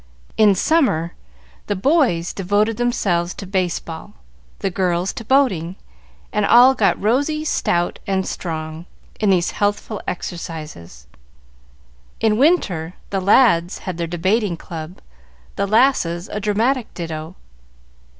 In 0.35 0.55
summer, 0.55 1.13
the 1.67 1.75
boys 1.75 2.33
devoted 2.33 2.77
themselves 2.77 3.35
to 3.35 3.45
baseball, 3.45 4.13
the 4.57 4.71
girls 4.71 5.13
to 5.13 5.23
boating, 5.23 5.75
and 6.33 6.43
all 6.43 6.73
got 6.73 6.99
rosy, 6.99 7.45
stout, 7.45 7.99
and 8.07 8.25
strong, 8.27 8.87
in 9.19 9.29
these 9.29 9.51
healthful 9.51 10.01
exercises. 10.07 11.05
In 12.19 12.37
winter, 12.39 12.95
the 13.11 13.21
lads 13.21 13.77
had 13.85 13.99
their 13.99 14.07
debating 14.07 14.57
club, 14.57 14.97
the 15.55 15.67
lasses 15.67 16.27
a 16.29 16.39
dramatic 16.39 16.91
ditto. 16.95 17.35